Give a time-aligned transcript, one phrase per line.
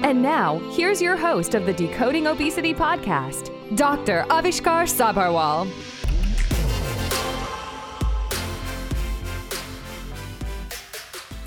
[0.00, 4.24] And now, here's your host of the Decoding Obesity podcast, Dr.
[4.28, 5.68] Avishkar Sabharwal.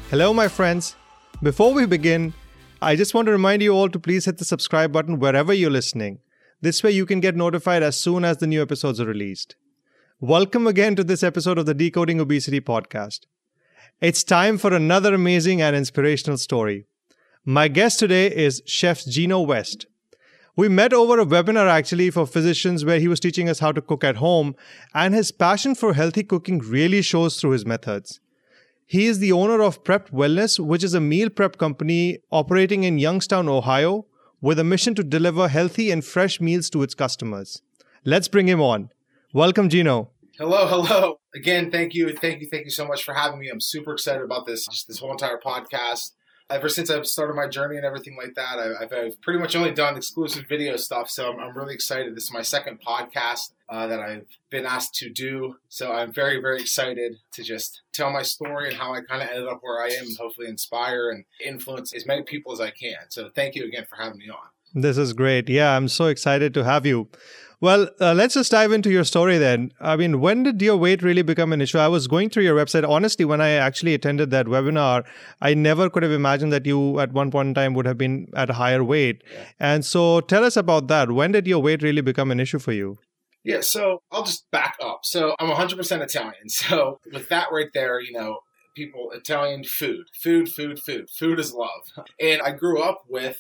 [0.09, 0.98] Hello, my friends.
[1.42, 2.34] Before we begin,
[2.82, 5.72] I just want to remind you all to please hit the subscribe button wherever you're
[5.72, 6.20] listening.
[6.59, 9.56] This way, you can get notified as soon as the new episodes are released.
[10.20, 13.22] Welcome again to this episode of the Decoding Obesity podcast.
[14.02, 16.86] It's time for another amazing and inspirational story.
[17.45, 19.88] My guest today is Chef Gino West.
[20.56, 23.81] We met over a webinar actually for physicians where he was teaching us how to
[23.81, 24.56] cook at home,
[24.94, 28.19] and his passion for healthy cooking really shows through his methods.
[28.86, 33.00] He is the owner of Prepped Wellness, which is a meal prep company operating in
[33.00, 34.06] Youngstown, Ohio,
[34.39, 37.64] with a mission to deliver healthy and fresh meals to its customers.
[38.06, 38.92] Let's bring him on.
[39.34, 40.12] Welcome, Gino.
[40.38, 41.19] Hello, hello.
[41.34, 43.50] Again, thank you, thank you, thank you so much for having me.
[43.50, 46.12] I'm super excited about this, this whole entire podcast
[46.52, 49.71] ever since I've started my journey and everything like that, I've, I've pretty much only
[49.71, 51.09] done exclusive video stuff.
[51.09, 52.16] So I'm, I'm really excited.
[52.16, 55.55] This is my second podcast uh, that I've been asked to do.
[55.69, 59.29] So I'm very, very excited to just tell my story and how I kind of
[59.29, 62.72] ended up where I am and hopefully inspire and influence as many people as I
[62.72, 62.97] can.
[63.09, 64.49] So thank you again for having me on.
[64.73, 65.50] This is great.
[65.50, 67.09] Yeah, I'm so excited to have you.
[67.59, 69.72] Well, uh, let's just dive into your story then.
[69.80, 71.78] I mean, when did your weight really become an issue?
[71.78, 72.89] I was going through your website.
[72.89, 75.05] Honestly, when I actually attended that webinar,
[75.41, 78.28] I never could have imagined that you at one point in time would have been
[78.36, 79.23] at a higher weight.
[79.31, 79.45] Yeah.
[79.59, 81.11] And so tell us about that.
[81.11, 82.97] When did your weight really become an issue for you?
[83.44, 85.01] Yeah, so I'll just back up.
[85.03, 86.34] So I'm 100% Italian.
[86.47, 88.40] So with that right there, you know,
[88.75, 91.09] people, Italian food, food, food, food.
[91.12, 92.07] Food is love.
[92.19, 93.38] And I grew up with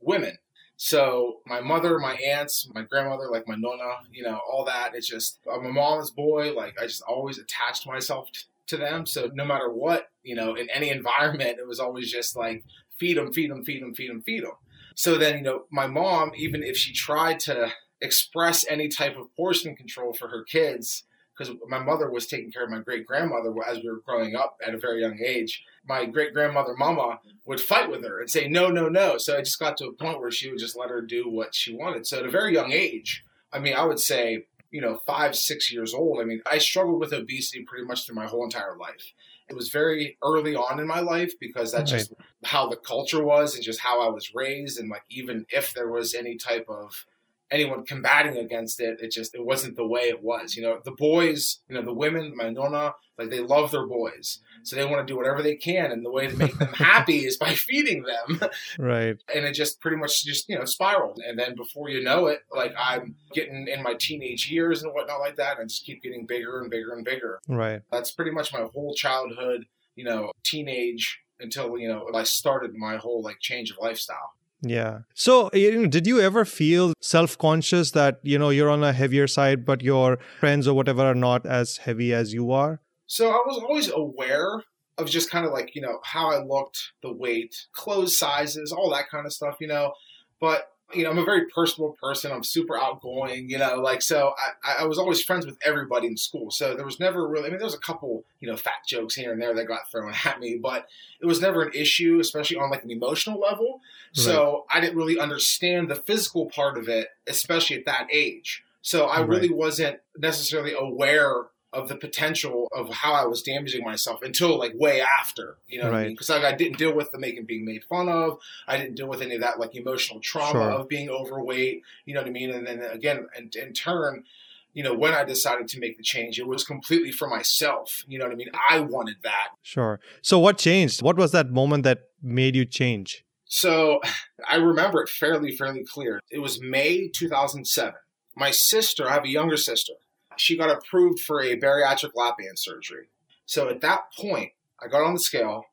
[0.00, 0.38] women
[0.80, 4.94] so my mother, my aunts, my grandmother, like my nonna, you know, all that.
[4.94, 6.54] It's just I'm a mama's boy.
[6.54, 9.04] Like I just always attached myself t- to them.
[9.04, 12.64] So no matter what, you know, in any environment, it was always just like
[12.96, 14.52] feed them, feed them, feed them, feed them, feed them.
[14.94, 19.34] So then, you know, my mom, even if she tried to express any type of
[19.34, 21.02] portion control for her kids,
[21.38, 24.58] because my mother was taking care of my great grandmother as we were growing up
[24.66, 25.64] at a very young age.
[25.86, 29.18] My great grandmother, Mama, would fight with her and say, no, no, no.
[29.18, 31.54] So I just got to a point where she would just let her do what
[31.54, 32.06] she wanted.
[32.06, 35.72] So at a very young age, I mean, I would say, you know, five, six
[35.72, 39.14] years old, I mean, I struggled with obesity pretty much through my whole entire life.
[39.48, 42.00] It was very early on in my life because that's right.
[42.00, 42.12] just
[42.44, 44.78] how the culture was and just how I was raised.
[44.78, 47.06] And like, even if there was any type of
[47.50, 49.00] anyone combating against it.
[49.00, 50.56] It just it wasn't the way it was.
[50.56, 54.40] You know, the boys, you know, the women, my nonna, like they love their boys.
[54.64, 57.24] So they want to do whatever they can, and the way to make them happy
[57.24, 58.40] is by feeding them.
[58.78, 59.16] Right.
[59.34, 62.40] And it just pretty much just you know spiraled, and then before you know it,
[62.54, 66.26] like I'm getting in my teenage years and whatnot like that, and just keep getting
[66.26, 67.40] bigger and bigger and bigger.
[67.48, 67.82] Right.
[67.90, 72.96] That's pretty much my whole childhood, you know, teenage until you know I started my
[72.96, 74.32] whole like change of lifestyle.
[74.60, 75.00] Yeah.
[75.14, 78.92] So, eh, you know, did you ever feel self-conscious that, you know, you're on a
[78.92, 82.80] heavier side, but your friends or whatever are not as heavy as you are?
[83.06, 84.62] So I was always aware
[84.98, 88.90] of just kind of like, you know, how I looked, the weight, clothes sizes, all
[88.90, 89.92] that kind of stuff, you know.
[90.40, 92.32] But you know, I'm a very personable person.
[92.32, 94.32] I'm super outgoing, you know, like, so
[94.64, 96.50] I, I was always friends with everybody in school.
[96.50, 99.14] So there was never really, I mean, there was a couple, you know, fat jokes
[99.14, 100.88] here and there that got thrown at me, but
[101.20, 103.80] it was never an issue, especially on like an emotional level.
[104.16, 104.24] Right.
[104.24, 108.64] So I didn't really understand the physical part of it, especially at that age.
[108.80, 109.28] So I right.
[109.28, 114.72] really wasn't necessarily aware of the potential of how I was damaging myself until like
[114.74, 115.98] way after, you know right.
[115.98, 116.12] I mean?
[116.12, 118.38] Because like I didn't deal with the making being made fun of.
[118.66, 120.70] I didn't deal with any of that like emotional trauma sure.
[120.70, 121.82] of being overweight.
[122.06, 122.50] You know what I mean?
[122.50, 124.24] And then again, in, in turn,
[124.72, 128.02] you know, when I decided to make the change, it was completely for myself.
[128.08, 128.50] You know what I mean?
[128.70, 129.48] I wanted that.
[129.62, 130.00] Sure.
[130.22, 131.02] So what changed?
[131.02, 133.24] What was that moment that made you change?
[133.44, 134.00] So
[134.48, 136.20] I remember it fairly, fairly clear.
[136.30, 137.92] It was May 2007.
[138.34, 139.94] My sister, I have a younger sister
[140.40, 143.08] she got approved for a bariatric lap band surgery.
[143.46, 144.52] So at that point,
[144.82, 145.64] I got on the scale.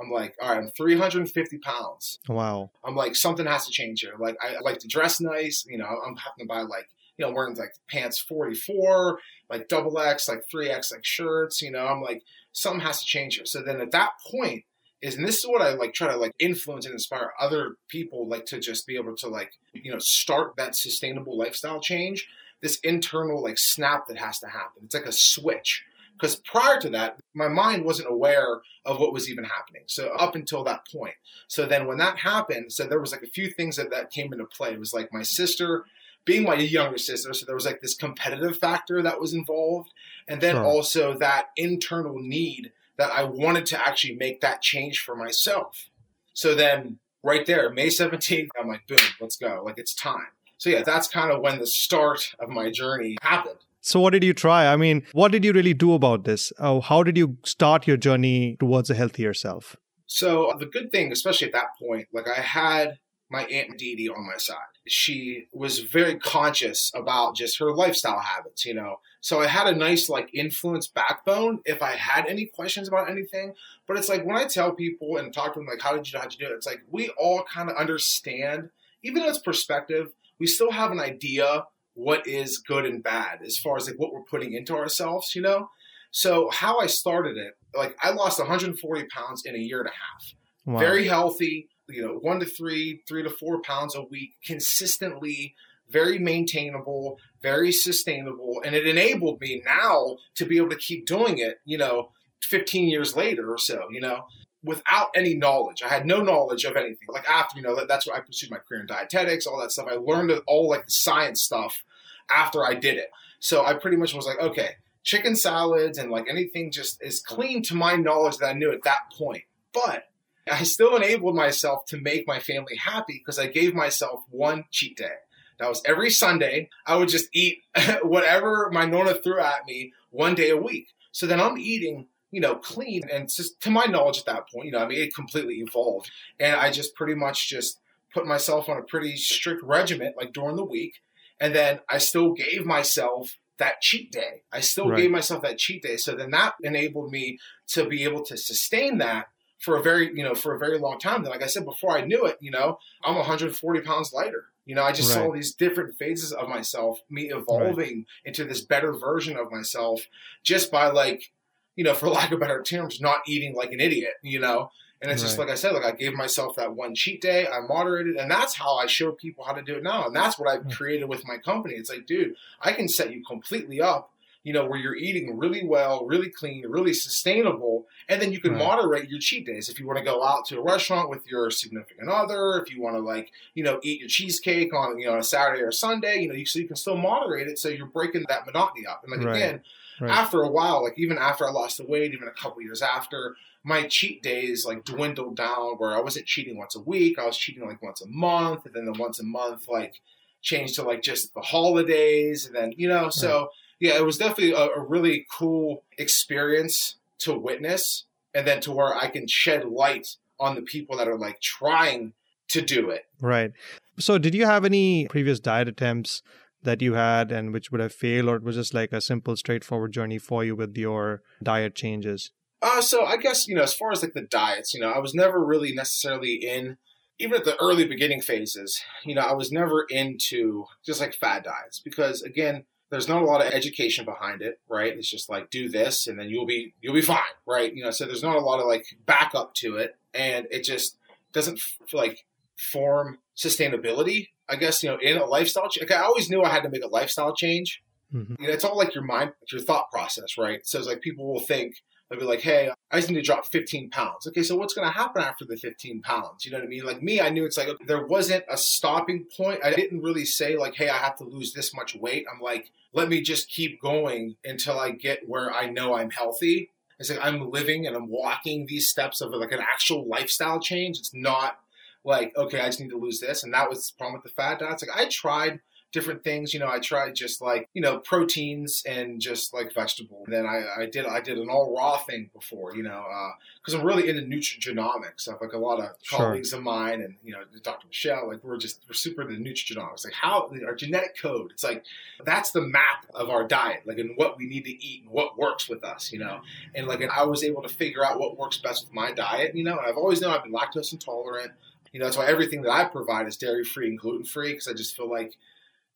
[0.00, 2.18] I'm like, all right, I'm 350 pounds.
[2.28, 2.70] Wow.
[2.84, 4.14] I'm like, something has to change here.
[4.18, 5.64] Like, I like to dress nice.
[5.68, 9.18] You know, I'm having to buy like, you know, wearing like pants 44,
[9.50, 11.60] like double X, like 3X, like shirts.
[11.60, 12.22] You know, I'm like,
[12.52, 13.46] something has to change here.
[13.46, 14.64] So then at that point,
[15.00, 18.28] is and this is what I like try to like influence and inspire other people
[18.28, 22.28] like to just be able to like you know start that sustainable lifestyle change
[22.60, 25.84] this internal like snap that has to happen it's like a switch
[26.14, 30.34] because prior to that my mind wasn't aware of what was even happening so up
[30.34, 31.14] until that point
[31.46, 34.32] so then when that happened so there was like a few things that that came
[34.32, 35.84] into play it was like my sister
[36.24, 39.90] being my younger sister so there was like this competitive factor that was involved
[40.26, 40.64] and then Sure.
[40.64, 45.88] also that internal need that I wanted to actually make that change for myself.
[46.34, 49.62] So then, right there, May 17th, I'm like, boom, let's go.
[49.64, 50.26] Like, it's time.
[50.58, 53.58] So, yeah, that's kind of when the start of my journey happened.
[53.80, 54.66] So, what did you try?
[54.66, 56.52] I mean, what did you really do about this?
[56.58, 59.76] Oh, how did you start your journey towards a healthier self?
[60.06, 62.98] So, the good thing, especially at that point, like, I had
[63.30, 64.56] my Aunt Dee Dee on my side.
[64.86, 69.00] She was very conscious about just her lifestyle habits, you know.
[69.20, 73.52] So I had a nice like influence backbone if I had any questions about anything.
[73.86, 76.14] But it's like when I tell people and talk to them like, how did you
[76.14, 76.52] know how to do it?
[76.52, 78.70] It's like we all kind of understand,
[79.02, 81.64] even though it's perspective, we still have an idea
[81.94, 85.42] what is good and bad as far as like what we're putting into ourselves, you
[85.42, 85.68] know?
[86.10, 89.92] So how I started it, like I lost 140 pounds in a year and a
[89.92, 90.34] half.
[90.64, 90.78] Wow.
[90.78, 95.54] Very healthy, you know, one to three, three to four pounds a week, consistently,
[95.90, 98.62] very maintainable, very sustainable.
[98.64, 102.10] And it enabled me now to be able to keep doing it, you know,
[102.42, 104.26] 15 years later or so, you know,
[104.68, 105.82] without any knowledge.
[105.82, 107.08] I had no knowledge of anything.
[107.08, 109.72] Like after, you know, that, that's what I pursued my career in dietetics, all that
[109.72, 109.88] stuff.
[109.90, 111.82] I learned all like the science stuff
[112.30, 113.10] after I did it.
[113.40, 114.72] So I pretty much was like, okay,
[115.02, 118.84] chicken salads and like anything just is clean to my knowledge that I knew at
[118.84, 119.44] that point.
[119.72, 120.04] But
[120.50, 124.98] I still enabled myself to make my family happy because I gave myself one cheat
[124.98, 125.16] day.
[125.58, 126.68] That was every Sunday.
[126.86, 127.58] I would just eat
[128.02, 130.88] whatever my nonna threw at me one day a week.
[131.12, 133.02] So then I'm eating, you know, clean.
[133.10, 136.10] And just to my knowledge at that point, you know, I mean, it completely evolved.
[136.38, 137.80] And I just pretty much just
[138.12, 140.94] put myself on a pretty strict regiment, like during the week.
[141.40, 144.42] And then I still gave myself that cheat day.
[144.52, 145.02] I still Right.
[145.02, 145.96] gave myself that cheat day.
[145.96, 147.38] So then that enabled me
[147.68, 149.28] to be able to sustain that
[149.58, 151.22] for a very, you know, for a very long time.
[151.22, 154.46] Then, like I said, before I knew it, you know, I'm 140 pounds lighter.
[154.64, 158.92] You know, I just saw these different phases of myself, me evolving into this better
[158.92, 160.06] version of myself
[160.44, 161.32] just by like,
[161.78, 164.70] you know, for lack of better terms, not eating like an idiot, you know?
[165.00, 167.60] And it's just like I said, like I gave myself that one cheat day, I
[167.60, 170.06] moderated, and that's how I show people how to do it now.
[170.06, 170.70] And that's what I've Hmm.
[170.70, 171.74] created with my company.
[171.76, 174.10] It's like, dude, I can set you completely up,
[174.42, 178.54] you know, where you're eating really well, really clean, really sustainable, and then you can
[178.54, 178.58] Right.
[178.58, 179.68] moderate your cheat days.
[179.68, 182.82] If you want to go out to a restaurant with your significant other, if you
[182.82, 186.22] want to like, you know, eat your cheesecake on, you know, a Saturday or Sunday,
[186.22, 189.02] you know, you, so you can still moderate it so you're breaking that monotony up.
[189.04, 189.36] And like Right.
[189.36, 189.60] again,
[190.00, 190.10] Right.
[190.10, 193.36] after a while, like even after I lost the weight, even a couple years after,
[193.64, 197.18] my cheat days like dwindled down where I wasn't cheating once a week.
[197.18, 200.00] I was cheating like once a month, and then the once a month like
[200.40, 203.50] changed to like just the holidays, and then you know, so
[203.80, 208.04] yeah, it was definitely a, a really cool experience to witness,
[208.34, 212.12] and then to where I can shed light on the people that are like trying
[212.48, 213.06] to do it.
[213.20, 213.52] Right.
[213.98, 216.22] So, did you have any previous diet attempts
[216.68, 219.34] that you had and which would have failed, or it was just like a simple,
[219.36, 222.30] straightforward journey for you with your diet changes?
[222.60, 224.98] Uh, so I guess you know, as far as like the diets, you know, I
[224.98, 226.76] was never really necessarily in,
[227.18, 228.82] even at the early beginning phases.
[229.06, 233.24] You know, I was never into just like fad diets because again, there's not a
[233.24, 234.92] lot of education behind it, right?
[234.92, 237.74] It's just like do this and then you'll be you'll be fine, right?
[237.74, 240.98] You know, so there's not a lot of like backup to it, and it just
[241.32, 244.28] doesn't f- like form sustainability.
[244.48, 245.68] I guess you know, in a lifestyle.
[245.68, 247.82] Ch- like I always knew I had to make a lifestyle change.
[248.14, 248.40] Mhm.
[248.40, 250.66] You know, it's all like your mind, your thought process, right?
[250.66, 251.74] So it's like people will think
[252.08, 254.88] they'll be like, "Hey, I just need to drop 15 pounds." Okay, so what's going
[254.88, 256.46] to happen after the 15 pounds?
[256.46, 256.84] You know what I mean?
[256.84, 259.60] Like me, I knew it's like there wasn't a stopping point.
[259.62, 262.70] I didn't really say like, "Hey, I have to lose this much weight." I'm like,
[262.94, 267.20] "Let me just keep going until I get where I know I'm healthy." It's like
[267.22, 270.98] I'm living and I'm walking these steps of like an actual lifestyle change.
[270.98, 271.60] It's not
[272.04, 273.44] like, okay, I just need to lose this.
[273.44, 274.84] And that was the problem with the fat diets.
[274.86, 276.52] Like I tried different things.
[276.52, 280.22] You know, I tried just like, you know, proteins and just like vegetable.
[280.26, 283.30] And then I, I did I did an all raw thing before, you know, uh,
[283.58, 285.28] because I'm really into nutrigenomics.
[285.28, 286.18] I have like a lot of Sure.
[286.18, 287.86] colleagues of mine and, you know, Dr.
[287.86, 290.04] Michelle, like we're just, we're super into nutrigenomics.
[290.04, 291.84] Like how, our genetic code, it's like,
[292.24, 295.38] that's the map of our diet, like and what we need to eat and what
[295.38, 296.40] works with us, you know.
[296.74, 299.56] And like and I was able to figure out what works best with my diet,
[299.56, 299.78] you know.
[299.78, 301.52] And I've always known I've been lactose intolerant.
[301.92, 304.68] You know, that's why everything that I provide is dairy free and gluten free because
[304.68, 305.34] I just feel like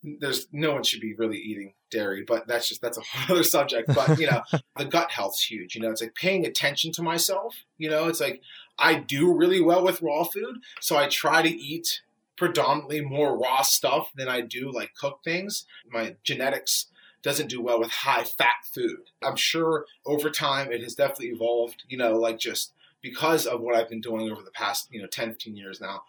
[0.03, 3.45] there's no one should be really eating dairy, but that's just that's a whole other
[3.45, 3.95] subject.
[3.95, 4.43] But you know,
[4.77, 5.75] the gut health's huge.
[5.75, 7.57] You know, it's like paying attention to myself.
[7.79, 8.43] You know, it's like
[8.79, 12.03] I do really well with raw food, so I try to eat
[12.37, 15.67] predominantly more raw stuff than I do like cooked things.
[15.91, 16.87] My genetics
[17.23, 19.11] doesn't do well with high fat food.
[19.23, 22.73] I'm sure over time it has definitely evolved, you know, like just
[23.03, 26.03] because of what I've been doing over the past, you know, 10, 15 years now.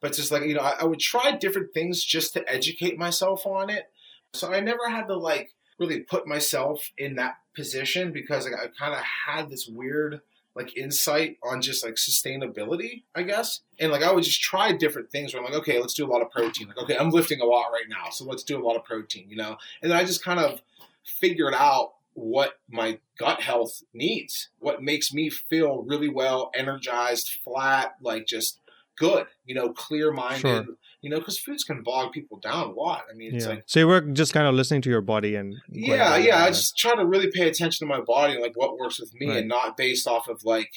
[0.00, 3.46] But just like, you know, I, I would try different things just to educate myself
[3.46, 3.90] on it.
[4.32, 8.66] So I never had to like really put myself in that position because like, I
[8.78, 10.20] kind of had this weird
[10.54, 13.60] like insight on just like sustainability, I guess.
[13.78, 16.10] And like I would just try different things where I'm like, okay, let's do a
[16.10, 16.68] lot of protein.
[16.68, 19.28] Like, okay, I'm lifting a lot right now, so let's do a lot of protein,
[19.28, 19.58] you know?
[19.82, 20.62] And then I just kind of
[21.04, 27.94] figured out what my gut health needs, what makes me feel really well, energized, flat,
[28.02, 28.60] like just
[28.98, 30.40] good, you know, clear minded.
[30.40, 30.66] Sure
[31.06, 33.04] you know, because foods can bog people down a lot.
[33.08, 33.52] I mean, it's yeah.
[33.52, 36.42] like so you work just kind of listening to your body and yeah, yeah.
[36.42, 39.14] I just try to really pay attention to my body and like what works with
[39.14, 39.36] me, right.
[39.38, 40.70] and not based off of like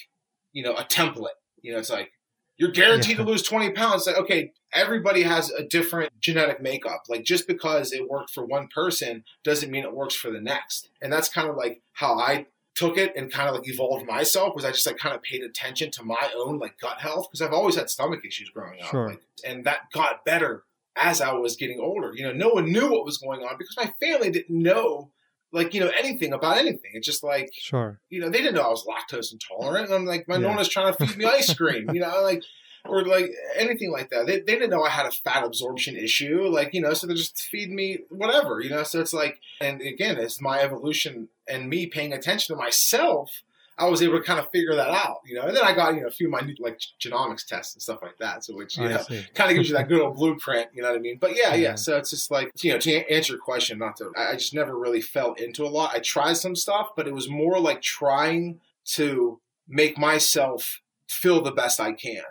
[0.52, 1.40] you know a template.
[1.64, 2.12] You know, it's like
[2.60, 3.24] you're guaranteed yeah.
[3.24, 4.06] to lose 20 pounds.
[4.06, 7.04] Like, okay, everybody has a different genetic makeup.
[7.08, 10.90] Like, just because it worked for one person doesn't mean it works for the next.
[11.02, 14.56] And that's kind of like how I took it and kind of like evolved myself
[14.56, 17.42] was I just like kind of paid attention to my own like gut health because
[17.42, 19.10] I've always had stomach issues growing up, sure.
[19.10, 20.64] like, and that got better
[20.98, 22.14] as I was getting older.
[22.14, 25.12] You know, no one knew what was going on because my family didn't know
[25.52, 26.92] like you know anything about anything.
[26.94, 29.88] It's just like sure, you know, they didn't know I was lactose intolerant.
[29.88, 30.48] And I'm like, my yeah.
[30.48, 32.44] Nonna's trying to feed me ice cream, you know, like
[32.86, 34.26] or like anything like that.
[34.26, 37.14] They, they didn't know I had a fat absorption issue, like you know, so they
[37.14, 38.84] just feed me whatever, you know.
[38.84, 43.42] So it's like, and again, it's my evolution and me paying attention to myself.
[43.80, 45.44] I was able to kind of figure that out, you know.
[45.44, 48.18] And then I got you know a few minute like genomics tests and stuff like
[48.20, 50.90] that, so which you know kind of gives you that good old blueprint, you know
[50.90, 51.18] what I mean?
[51.20, 51.76] But yeah, yeah.
[51.76, 54.78] So it's just like you know to answer your question, not to I just never
[54.78, 55.96] really fell into a lot.
[55.96, 58.60] I tried some stuff, but it was more like trying
[58.96, 62.24] to make myself feel the best I can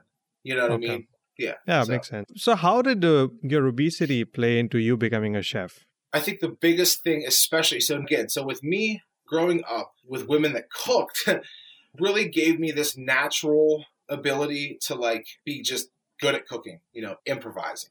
[0.48, 0.86] you know what okay.
[0.86, 1.06] I mean?
[1.36, 1.54] Yeah.
[1.66, 1.92] Yeah, so.
[1.92, 2.32] makes sense.
[2.36, 5.84] So, how did uh, your obesity play into you becoming a chef?
[6.12, 10.52] I think the biggest thing, especially, so again, so with me growing up with women
[10.54, 11.28] that cooked,
[11.98, 17.16] really gave me this natural ability to like be just good at cooking, you know,
[17.26, 17.90] improvising.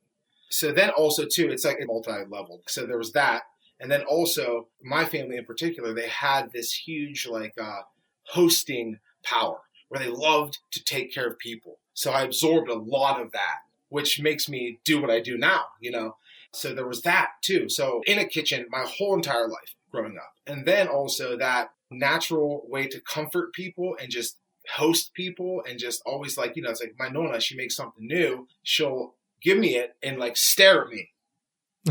[0.49, 2.63] So then also too, it's like multi-level.
[2.67, 3.43] So there was that,
[3.79, 7.81] and then also my family in particular, they had this huge like uh,
[8.29, 11.79] hosting power where they loved to take care of people.
[11.93, 15.65] So I absorbed a lot of that, which makes me do what I do now,
[15.79, 16.17] you know?
[16.53, 17.69] So there was that too.
[17.69, 20.33] So in a kitchen my whole entire life growing up.
[20.45, 24.37] And then also that natural way to comfort people and just
[24.75, 28.05] host people and just always like, you know, it's like my Nonna, she makes something
[28.05, 31.09] new, she'll give me it and like stare at me.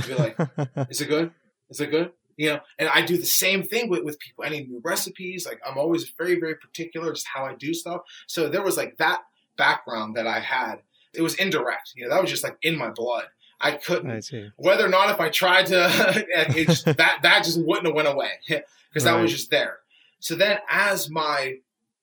[0.07, 0.37] Be like,
[0.91, 1.33] is it good?
[1.71, 2.13] Is it good?
[2.37, 4.45] You know, and I do the same thing with, with people.
[4.45, 8.03] Any new recipes, like I'm always very, very particular just how I do stuff.
[8.27, 9.23] So there was like that
[9.57, 10.83] background that I had,
[11.15, 11.93] it was indirect.
[11.97, 13.25] You know, that was just like in my blood.
[13.61, 15.89] I couldn't, I whether or not if I tried to,
[16.29, 19.05] it just, that that just wouldn't have went away because right.
[19.05, 19.79] that was just there.
[20.21, 21.59] So then, as my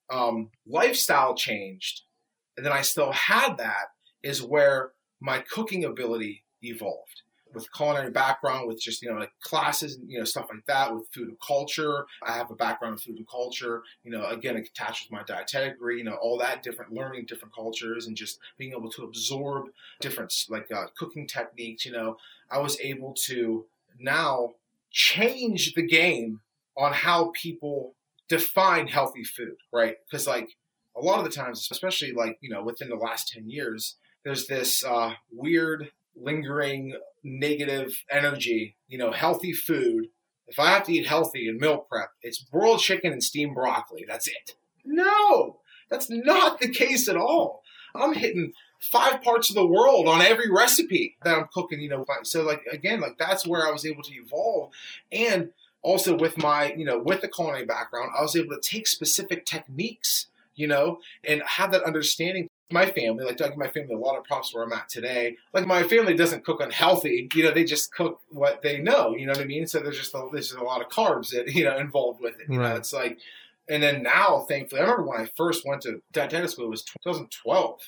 [0.10, 2.02] um, lifestyle changed,
[2.58, 3.92] and then I still had that,
[4.22, 7.23] is where my cooking ability evolved
[7.54, 10.94] with culinary background, with just you know like classes, and you know stuff like that,
[10.94, 12.06] with food and culture.
[12.22, 13.84] I have a background in food and culture.
[14.04, 15.98] You know, again, attached with my dietetic degree.
[15.98, 19.68] You know, all that different learning different cultures and just being able to absorb
[20.00, 21.86] different like uh, cooking techniques.
[21.86, 22.18] You know,
[22.50, 23.66] I was able to
[24.00, 24.54] now
[24.92, 26.42] change the game
[26.78, 27.94] on how people
[28.28, 29.98] define healthy food, right?
[30.06, 30.56] Because like
[30.96, 34.48] a lot of the times, especially like you know within the last ten years, there's
[34.48, 40.08] this uh, weird lingering negative energy, you know, healthy food.
[40.48, 44.05] If I have to eat healthy and meal prep, it's broiled chicken and steamed broccoli.
[44.08, 44.55] That's it.
[44.86, 47.63] No, that's not the case at all.
[47.96, 52.05] I'm hitting five parts of the world on every recipe that I'm cooking, you know.
[52.24, 54.72] So like again, like that's where I was able to evolve.
[55.12, 55.51] And
[55.82, 59.46] also with my, you know, with the culinary background, I was able to take specific
[59.46, 63.98] techniques, you know, and have that understanding my family, like I give my family a
[63.98, 65.38] lot of props where I'm at today.
[65.53, 69.25] Like my family doesn't cook unhealthy, you know, they just cook what they know, you
[69.25, 69.68] know what I mean?
[69.68, 72.39] So there's just a, there's just a lot of carbs that, you know, involved with
[72.39, 72.48] it.
[72.50, 72.70] You right.
[72.70, 73.20] know, it's like,
[73.70, 76.84] and then now, thankfully, I remember when I first went to dietetic school, it was
[76.84, 77.80] 2012.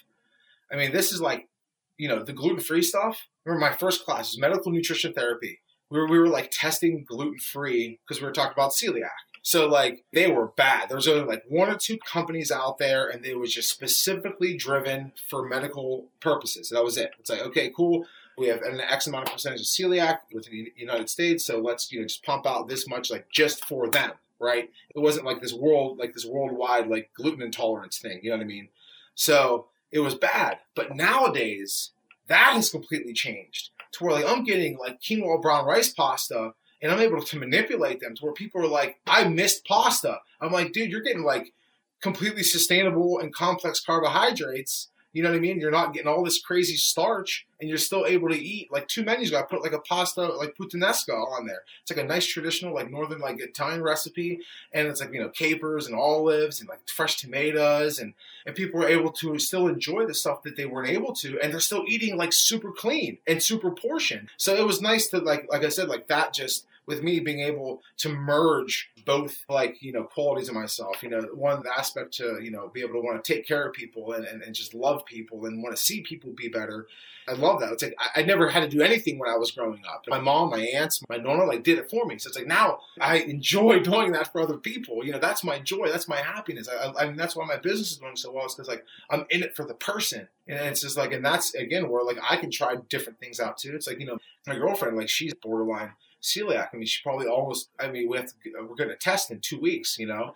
[0.71, 1.49] I mean, this is like,
[1.97, 3.19] you know, the gluten free stuff.
[3.45, 5.59] I remember my first class was medical nutrition therapy.
[5.89, 9.09] We were, we were like testing gluten free because we were talking about celiac.
[9.45, 10.89] So like they were bad.
[10.89, 14.57] There was only like one or two companies out there, and they was just specifically
[14.57, 16.69] driven for medical purposes.
[16.69, 17.11] That was it.
[17.19, 18.07] It's like okay, cool.
[18.39, 21.91] We have an X amount of percentage of celiac within the United States, so let's
[21.91, 24.71] you know just pump out this much like just for them, right?
[24.95, 28.21] It wasn't like this world like this worldwide like gluten intolerance thing.
[28.23, 28.69] You know what I mean?
[29.13, 30.57] So it was bad.
[30.73, 31.91] But nowadays,
[32.29, 36.93] that has completely changed to where like I'm getting like quinoa brown rice pasta and
[36.93, 40.19] I'm able to manipulate them to where people are like, I missed pasta.
[40.39, 41.51] I'm like, dude, you're getting like
[41.99, 45.61] completely sustainable and complex carbohydrates you know what I mean?
[45.61, 49.01] You're not getting all this crazy starch, and you're still able to eat like two
[49.01, 49.33] menus.
[49.33, 51.61] I put like a pasta like puttanesca on there.
[51.81, 54.41] It's like a nice traditional like northern like Italian recipe,
[54.73, 58.13] and it's like you know capers and olives and like fresh tomatoes, and
[58.45, 61.53] and people were able to still enjoy the stuff that they weren't able to, and
[61.53, 64.27] they're still eating like super clean and super portion.
[64.35, 67.39] So it was nice to like like I said like that just with me being
[67.39, 72.39] able to merge both like you know qualities of myself you know one aspect to
[72.41, 74.73] you know be able to want to take care of people and, and, and just
[74.73, 76.87] love people and want to see people be better.
[77.27, 77.71] I love that.
[77.71, 80.05] It's like I, I, never had to do anything when i was growing up.
[80.07, 82.19] My mom my aunts my nonna like did it for me.
[82.19, 85.03] So it's like now i enjoy doing that for other people.
[85.03, 85.89] You know that's my joy.
[85.89, 86.69] That's my happiness.
[86.69, 88.45] I, I mean that's why my business is going so well.
[88.45, 90.27] It's because like i'm in it for the person.
[90.47, 93.57] And it's just like and that's again where like i can try different things out
[93.57, 93.73] too.
[93.75, 96.69] It's like you know my girlfriend like she's borderline celiac.
[96.73, 97.69] I mean, she probably almost.
[97.79, 100.33] I mean, we have to, uh, we're going to test in two weeks, you know.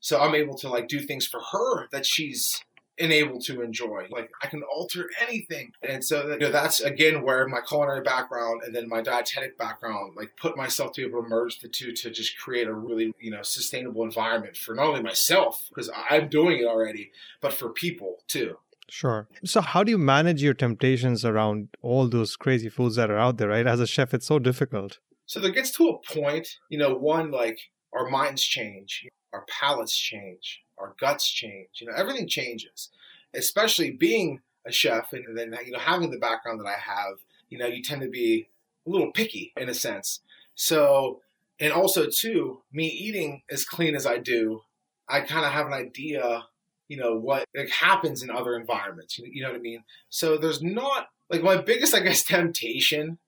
[0.00, 2.62] So I'm able to like do things for her that she's
[2.98, 4.06] unable to enjoy.
[4.10, 8.02] Like I can alter anything, and so that, you know, that's again where my culinary
[8.02, 11.68] background and then my dietetic background like put myself to be able to merge the
[11.68, 15.90] two to just create a really you know sustainable environment for not only myself because
[16.10, 18.58] I'm doing it already, but for people too.
[18.88, 19.26] Sure.
[19.44, 23.36] So, how do you manage your temptations around all those crazy foods that are out
[23.38, 23.66] there, right?
[23.66, 24.98] As a chef, it's so difficult.
[25.26, 27.58] So there gets to a point, you know, one like
[27.92, 32.90] our minds change, our palates change, our guts change, you know, everything changes.
[33.34, 37.18] Especially being a chef and then you know having the background that I have,
[37.48, 38.48] you know, you tend to be
[38.86, 40.20] a little picky in a sense.
[40.54, 41.20] So
[41.58, 44.62] and also too, me eating as clean as I do,
[45.08, 46.44] I kind of have an idea,
[46.88, 49.18] you know, what like, happens in other environments.
[49.18, 49.84] You, you know what I mean?
[50.08, 53.18] So there's not like my biggest, I guess, temptation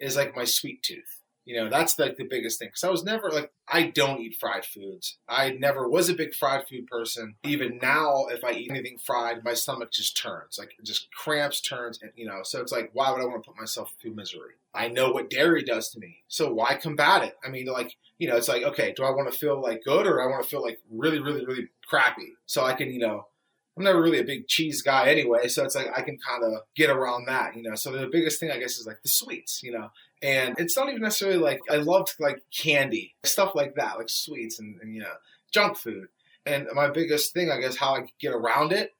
[0.00, 1.22] is like my sweet tooth.
[1.46, 2.68] You know, that's like the biggest thing.
[2.68, 5.16] Because I was never like, I don't eat fried foods.
[5.28, 7.36] I never was a big fried food person.
[7.44, 12.02] Even now, if I eat anything fried, my stomach just turns, like just cramps, turns,
[12.02, 12.40] and you know.
[12.42, 14.54] So it's like, why would I want to put myself through misery?
[14.74, 17.36] I know what dairy does to me, so why combat it?
[17.42, 20.06] I mean, like, you know, it's like, okay, do I want to feel like good
[20.06, 22.34] or I want to feel like really, really, really crappy?
[22.44, 23.26] So I can, you know,
[23.76, 26.62] I'm never really a big cheese guy anyway, so it's like I can kind of
[26.74, 27.74] get around that, you know.
[27.74, 29.90] So the biggest thing I guess is like the sweets, you know.
[30.22, 34.58] And it's not even necessarily like I loved like candy, stuff like that, like sweets
[34.58, 35.12] and, and you know,
[35.52, 36.08] junk food.
[36.46, 38.94] And my biggest thing, I guess, how I get around it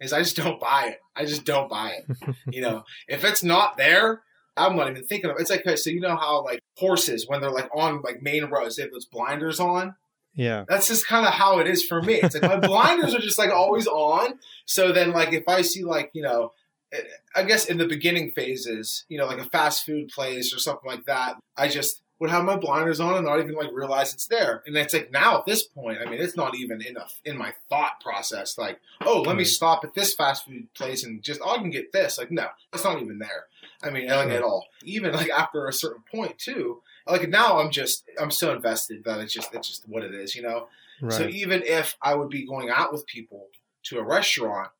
[0.00, 1.00] is I just don't buy it.
[1.16, 2.36] I just don't buy it.
[2.54, 4.22] you know, if it's not there,
[4.56, 5.40] I'm not even thinking of it.
[5.40, 8.44] It's like, okay, so you know how like horses, when they're like on like main
[8.44, 9.94] roads, they have those blinders on.
[10.34, 10.64] Yeah.
[10.68, 12.14] That's just kind of how it is for me.
[12.14, 14.38] It's like my blinders are just like always on.
[14.66, 16.52] So then, like, if I see like, you know,
[16.92, 17.00] eh,
[17.34, 20.88] I guess in the beginning phases, you know, like a fast food place or something
[20.88, 24.26] like that, I just would have my blinders on and not even like realize it's
[24.26, 24.62] there.
[24.66, 27.38] And it's like now at this point, I mean, it's not even in a, in
[27.38, 28.58] my thought process.
[28.58, 29.48] Like, oh, let me hmm.
[29.48, 32.18] stop at this fast food place and just oh, I can get this.
[32.18, 33.46] Like, no, it's not even there.
[33.82, 34.66] I mean, like at all.
[34.84, 36.82] Even like after a certain point too.
[37.10, 40.34] Like now, I'm just I'm so invested that it's just it's just what it is,
[40.34, 40.68] you know.
[41.02, 41.12] Right.
[41.12, 43.48] So even if I would be going out with people
[43.84, 44.70] to a restaurant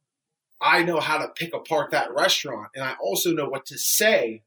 [0.61, 4.43] I know how to pick apart that restaurant and I also know what to say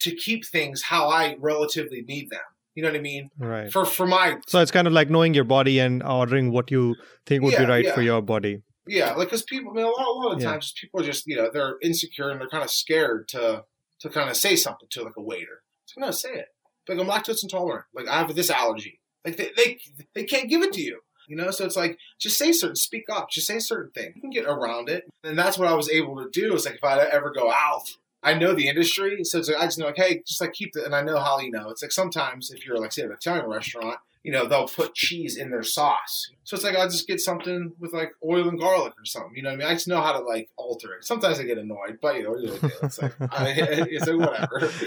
[0.00, 2.40] to keep things how I relatively need them.
[2.74, 3.30] You know what I mean?
[3.38, 3.70] Right.
[3.70, 6.94] For for my So it's kind of like knowing your body and ordering what you
[7.26, 7.94] think would yeah, be right yeah.
[7.94, 8.62] for your body.
[8.86, 10.50] Yeah, like because people, I mean, a lot, a lot of yeah.
[10.50, 13.64] times, people are just you know they're insecure and they're kind of scared to
[14.00, 15.62] to kind of say something to like a waiter.
[15.84, 16.46] So no, say it.
[16.88, 17.86] Like I'm lactose intolerant.
[17.94, 19.00] Like I have this allergy.
[19.24, 19.78] Like they, they
[20.14, 21.00] they can't give it to you.
[21.28, 24.16] You know, so it's like just say certain, speak up, just say certain things.
[24.16, 26.54] You can get around it, and that's what I was able to do.
[26.54, 27.88] It's like if I ever go out,
[28.22, 30.76] I know the industry, so it's like I just know like hey, just like keep
[30.76, 31.70] it, and I know how you know.
[31.70, 34.94] It's like sometimes if you're like say at an Italian restaurant, you know, they'll put
[34.94, 36.30] cheese in their sauce.
[36.44, 39.32] So it's like I'll just get something with like oil and garlic or something.
[39.34, 39.66] You know what I mean?
[39.68, 41.04] I just know how to like alter it.
[41.04, 42.36] Sometimes I get annoyed, but you know,
[42.82, 43.54] it's like, I,
[43.90, 44.70] it's like whatever.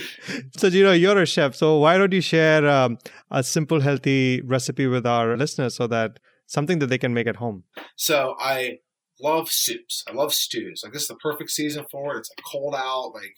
[0.57, 1.55] So you know, you're a chef.
[1.55, 2.97] So why don't you share um,
[3.29, 7.35] a simple, healthy recipe with our listeners so that something that they can make at
[7.37, 7.63] home?
[7.95, 8.79] So I
[9.19, 10.03] love soups.
[10.09, 10.81] I love stews.
[10.83, 12.19] Like this is the perfect season for it.
[12.19, 13.35] It's like cold out, like,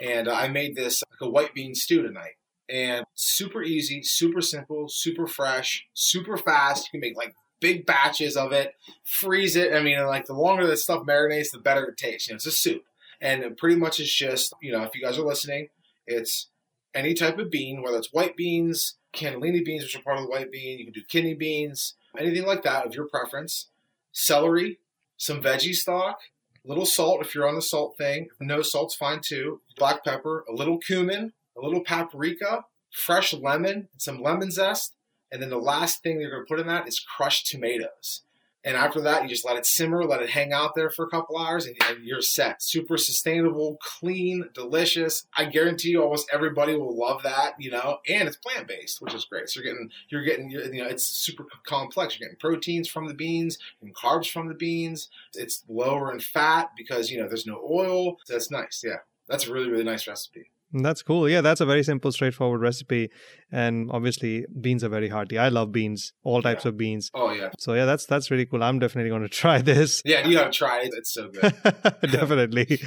[0.00, 2.36] and I made this like a white bean stew tonight
[2.68, 6.86] and super easy, super simple, super fresh, super fast.
[6.86, 8.74] You can make like big batches of it,
[9.04, 9.72] freeze it.
[9.72, 12.28] I mean, like the longer this stuff marinates, the better it tastes.
[12.28, 12.82] You know, it's a soup,
[13.20, 15.68] and it pretty much is just you know, if you guys are listening,
[16.06, 16.48] it's
[16.94, 20.30] any type of bean, whether it's white beans, cannellini beans, which are part of the
[20.30, 20.78] white bean.
[20.78, 23.68] You can do kidney beans, anything like that of your preference.
[24.12, 24.78] Celery,
[25.18, 26.20] some veggie stock,
[26.64, 28.28] little salt if you're on the salt thing.
[28.40, 29.60] No salt's fine too.
[29.76, 34.94] Black pepper, a little cumin, a little paprika, fresh lemon, some lemon zest,
[35.30, 38.22] and then the last thing you're going to put in that is crushed tomatoes.
[38.66, 41.08] And after that, you just let it simmer, let it hang out there for a
[41.08, 42.60] couple hours, and, and, you're set.
[42.60, 45.28] Super sustainable, clean, delicious.
[45.36, 47.54] I guarantee you, almost everybody will love that.
[47.60, 49.48] You know, and it's plant based, which is great.
[49.48, 52.18] So you're getting, you're getting, you know, it's super complex.
[52.18, 55.10] You're getting proteins from the beans and carbs from the beans.
[55.34, 58.18] It's lower in fat because you know there's no oil.
[58.24, 58.82] So that's nice.
[58.84, 60.50] Yeah, that's a really really nice recipe.
[60.72, 61.28] That's cool.
[61.28, 63.10] Yeah, that's a very simple, straightforward recipe.
[63.52, 65.38] And obviously, beans are very hearty.
[65.38, 66.68] I love beans, all types yeah.
[66.70, 67.10] of beans.
[67.14, 67.50] Oh yeah.
[67.58, 68.62] So yeah, that's that's really cool.
[68.62, 70.02] I'm definitely going to try this.
[70.04, 70.90] Yeah, you gotta try it.
[70.96, 71.54] It's so good.
[72.10, 72.80] definitely.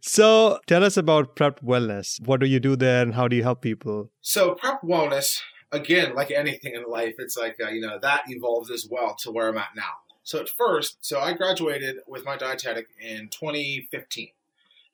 [0.00, 2.20] so tell us about Prep Wellness.
[2.24, 4.10] What do you do there, and how do you help people?
[4.20, 5.40] So Prep Wellness,
[5.72, 9.32] again, like anything in life, it's like uh, you know that evolved as well to
[9.32, 9.92] where I'm at now.
[10.22, 14.28] So at first, so I graduated with my dietetic in 2015,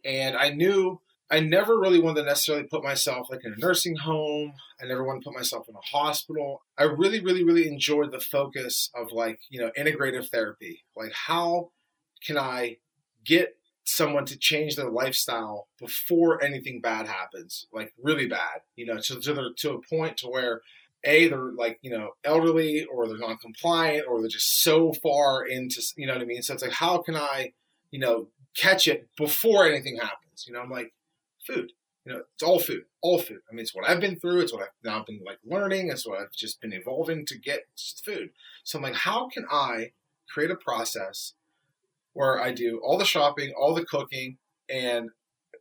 [0.04, 1.00] and I knew
[1.32, 4.52] I never really wanted to necessarily put myself like in a nursing home.
[4.82, 6.60] I never wanted to put myself in a hospital.
[6.76, 10.84] I really, really, really enjoyed the focus of like, you know, integrative therapy.
[10.94, 11.70] Like, how
[12.22, 12.76] can I
[13.24, 17.66] get someone to change their lifestyle before anything bad happens?
[17.72, 20.60] Like, really bad, you know, to, to, the, to a point to where
[21.04, 25.82] a they're like you know elderly or they're non-compliant or they're just so far into
[25.96, 27.52] you know what i mean so it's like how can i
[27.90, 30.92] you know catch it before anything happens you know i'm like
[31.46, 31.72] food.
[32.04, 33.40] You know, it's all food, all food.
[33.48, 34.40] I mean, it's what I've been through.
[34.40, 35.88] It's what I've now been like learning.
[35.88, 37.66] It's what I've just been evolving to get
[38.04, 38.30] food.
[38.64, 39.92] So I'm like, how can I
[40.28, 41.34] create a process
[42.12, 45.10] where I do all the shopping, all the cooking, and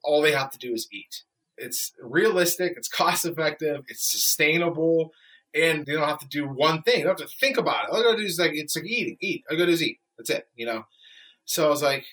[0.04, 1.24] all they have to do is eat.
[1.58, 5.14] It's realistic, it's cost effective, it's sustainable,
[5.54, 7.00] and they don't have to do one thing.
[7.00, 7.90] They don't have to think about it.
[7.92, 9.44] All I gotta do is like it's like eating, eat.
[9.50, 10.00] I gotta do is eat.
[10.18, 10.86] That's it, you know.
[11.46, 12.06] So I was like,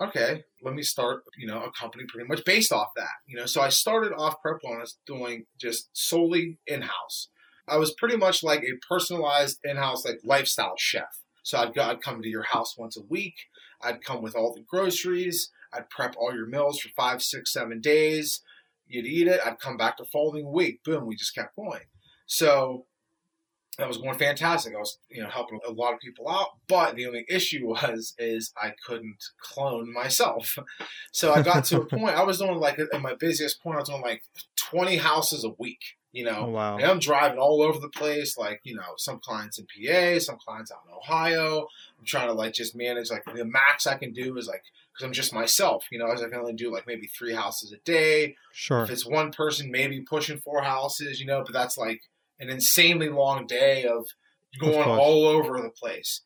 [0.00, 3.14] okay, let me start, you know, a company pretty much based off that.
[3.26, 4.60] You know, so I started off Prep
[5.06, 7.28] doing just solely in-house.
[7.68, 11.20] I was pretty much like a personalized in-house like lifestyle chef.
[11.42, 13.34] So I'd go, I'd come to your house once a week.
[13.82, 15.50] I'd come with all the groceries.
[15.72, 18.40] I'd prep all your meals for five, six, seven days.
[18.86, 19.40] You'd eat it.
[19.44, 20.82] I'd come back the following week.
[20.84, 21.82] Boom, we just kept going.
[22.26, 22.86] So
[23.78, 24.74] that was going fantastic.
[24.74, 26.48] I was, you know, helping a lot of people out.
[26.66, 30.58] But the only issue was is I couldn't clone myself.
[31.12, 32.14] So I got to a point.
[32.14, 33.76] I was doing like at my busiest point.
[33.76, 34.22] I was doing like
[34.54, 35.96] twenty houses a week.
[36.12, 36.76] You know, oh, wow.
[36.76, 38.36] And I'm driving all over the place.
[38.36, 41.68] Like you know, some clients in PA, some clients out in Ohio.
[41.98, 43.10] I'm trying to like just manage.
[43.10, 44.62] Like the max I can do is like
[44.92, 45.86] because I'm just myself.
[45.90, 48.36] You know, I can only do like maybe three houses a day.
[48.52, 48.82] Sure.
[48.82, 51.18] If it's one person, maybe pushing four houses.
[51.18, 52.02] You know, but that's like
[52.38, 54.06] an insanely long day of
[54.60, 56.20] going of all over the place.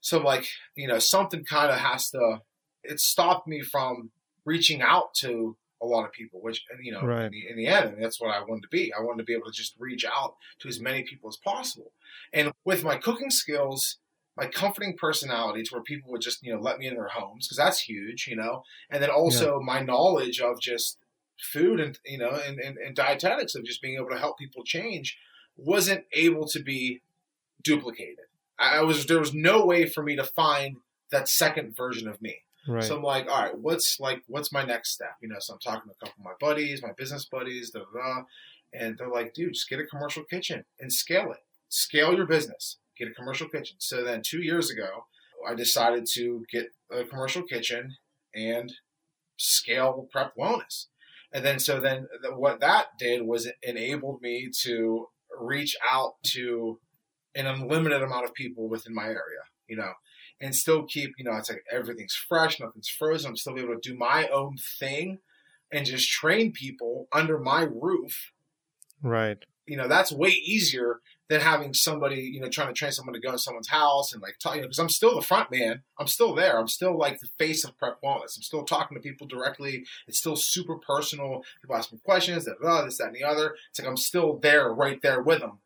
[0.00, 2.40] So like, you know, something kind of has to
[2.84, 4.10] it stopped me from
[4.44, 7.24] reaching out to a lot of people, which you know, right.
[7.26, 8.92] in, the, in, the, end, that's what I wanted to be.
[8.92, 11.92] I wanted to be able to just reach out to as many people as possible.
[12.32, 13.98] And with my cooking skills,
[14.36, 17.46] my comforting personality, to where people would just you know let me in their homes
[17.46, 19.64] because that's huge, you know, and then also yeah.
[19.64, 20.98] my knowledge of just
[21.40, 24.62] food and you know and, and, and dietetics of just being able to help people
[24.62, 25.18] change
[25.56, 27.02] wasn't able to be
[27.62, 28.26] duplicated.
[28.58, 30.76] I was there was no way for me to find
[31.10, 32.42] that second version of me.
[32.66, 32.84] Right.
[32.84, 35.16] So I'm like, all right, what's like what's my next step?
[35.20, 37.80] You know, so I'm talking to a couple of my buddies, my business buddies, da,
[37.80, 38.22] da, da,
[38.72, 41.44] and they're like, dude, just get a commercial kitchen and scale it.
[41.68, 42.78] Scale your business.
[42.98, 43.76] Get a commercial kitchen.
[43.78, 45.06] So then two years ago,
[45.46, 47.96] I decided to get a commercial kitchen
[48.34, 48.72] and
[49.36, 50.86] scale prep wellness.
[51.32, 55.08] And then so then what that did was it enabled me to
[55.42, 56.78] reach out to
[57.34, 59.92] an unlimited amount of people within my area, you know,
[60.40, 63.30] and still keep, you know, it's like everything's fresh, nothing's frozen.
[63.30, 65.18] I'm still able to do my own thing
[65.72, 68.32] and just train people under my roof.
[69.02, 69.38] Right.
[69.66, 71.00] You know, that's way easier
[71.32, 74.20] than having somebody, you know, trying to train someone to go to someone's house and
[74.20, 75.80] like talk, you know, because I'm still the front man.
[75.98, 76.58] I'm still there.
[76.58, 78.36] I'm still like the face of prep wellness.
[78.36, 79.86] I'm still talking to people directly.
[80.06, 81.42] It's still super personal.
[81.62, 83.56] People ask me questions, that, blah, this, that, and the other.
[83.70, 85.60] It's like I'm still there, right there with them.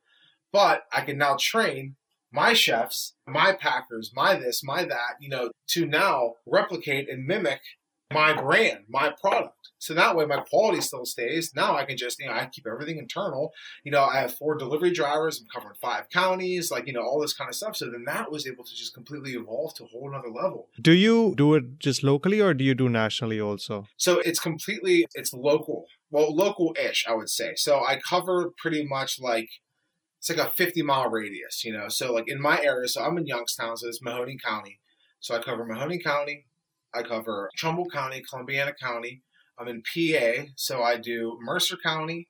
[0.52, 1.96] But I can now train
[2.32, 7.60] my chefs, my packers, my this, my that, you know, to now replicate and mimic
[8.12, 9.54] my brand, my product.
[9.78, 11.52] So that way my quality still stays.
[11.54, 13.52] Now I can just, you know, I keep everything internal.
[13.84, 15.40] You know, I have four delivery drivers.
[15.40, 17.76] I'm covering five counties, like, you know, all this kind of stuff.
[17.76, 20.68] So then that was able to just completely evolve to a whole another level.
[20.80, 23.86] Do you do it just locally or do you do nationally also?
[23.96, 25.86] So it's completely, it's local.
[26.10, 27.54] Well, local-ish, I would say.
[27.56, 29.48] So I cover pretty much like,
[30.18, 31.88] it's like a 50 mile radius, you know.
[31.88, 34.80] So like in my area, so I'm in Youngstown, so it's Mahoning County.
[35.20, 36.46] So I cover Mahoning County,
[36.96, 39.22] I cover Trumbull County, Columbiana County.
[39.58, 42.28] I'm in PA, so I do Mercer County,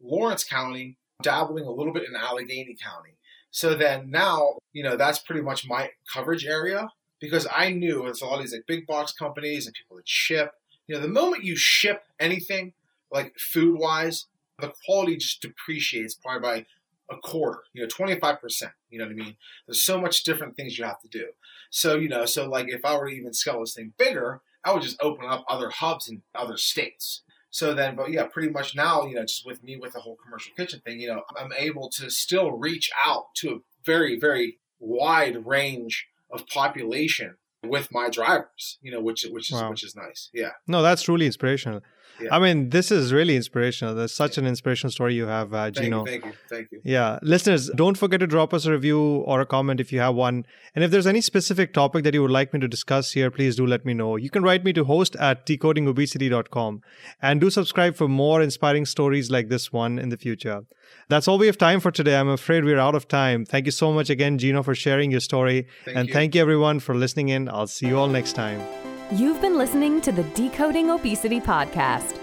[0.00, 3.16] Lawrence County, dabbling a little bit in Allegheny County.
[3.50, 6.88] So then now, you know, that's pretty much my coverage area
[7.20, 10.08] because I knew it's a lot of these like big box companies and people that
[10.08, 10.52] ship.
[10.86, 12.72] You know, the moment you ship anything,
[13.10, 14.26] like food wise,
[14.58, 16.66] the quality just depreciates probably by
[17.10, 18.72] a quarter, you know, 25%.
[18.90, 19.36] You know what I mean?
[19.66, 21.26] There's so much different things you have to do.
[21.72, 24.72] So, you know, so like if I were to even scale this thing bigger, I
[24.72, 27.22] would just open up other hubs in other states.
[27.48, 30.16] So then, but yeah, pretty much now, you know, just with me with the whole
[30.16, 34.58] commercial kitchen thing, you know, I'm able to still reach out to a very, very
[34.80, 39.70] wide range of population with my drivers, you know, which which is wow.
[39.70, 40.28] which is nice.
[40.34, 40.50] Yeah.
[40.66, 41.80] No, that's truly inspirational.
[42.20, 42.34] Yeah.
[42.34, 43.94] I mean, this is really inspirational.
[43.94, 46.04] There's such an inspirational story you have, uh, Gino.
[46.04, 46.80] Thank you, thank you, thank you.
[46.84, 50.14] Yeah, listeners, don't forget to drop us a review or a comment if you have
[50.14, 50.46] one.
[50.74, 53.56] And if there's any specific topic that you would like me to discuss here, please
[53.56, 54.16] do let me know.
[54.16, 56.82] You can write me to host at decodingobesity.com
[57.20, 60.64] and do subscribe for more inspiring stories like this one in the future.
[61.08, 62.16] That's all we have time for today.
[62.16, 63.44] I'm afraid we're out of time.
[63.44, 65.66] Thank you so much again, Gino, for sharing your story.
[65.84, 66.14] Thank and you.
[66.14, 67.48] thank you, everyone, for listening in.
[67.48, 68.91] I'll see you all next time.
[69.14, 72.18] You've been listening to the Decoding Obesity podcast.